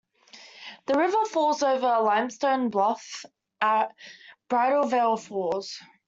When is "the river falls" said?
0.87-1.61